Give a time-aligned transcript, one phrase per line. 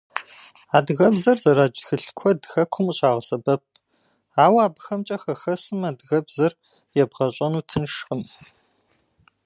[0.77, 3.61] Адыгэбзэр зэрадж тхылъ куэд хэкум къыщагъэсэбэп,
[4.43, 6.53] ауэ абыхэмкӀэ хэхэсхэм адыгэбзэр
[7.01, 8.21] ебгъэщӀэну тыншкъым.